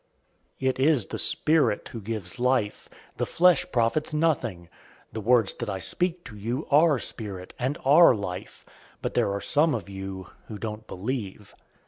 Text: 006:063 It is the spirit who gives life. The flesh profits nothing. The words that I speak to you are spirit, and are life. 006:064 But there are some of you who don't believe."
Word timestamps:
006:063 0.59 0.69
It 0.69 0.79
is 0.79 1.05
the 1.05 1.19
spirit 1.19 1.89
who 1.89 2.01
gives 2.01 2.39
life. 2.39 2.89
The 3.17 3.27
flesh 3.27 3.71
profits 3.71 4.15
nothing. 4.15 4.67
The 5.13 5.21
words 5.21 5.53
that 5.53 5.69
I 5.69 5.77
speak 5.77 6.23
to 6.23 6.35
you 6.35 6.65
are 6.71 6.97
spirit, 6.97 7.53
and 7.59 7.77
are 7.85 8.15
life. 8.15 8.65
006:064 9.01 9.01
But 9.03 9.13
there 9.13 9.31
are 9.31 9.41
some 9.41 9.75
of 9.75 9.89
you 9.89 10.25
who 10.47 10.57
don't 10.57 10.87
believe." 10.87 11.53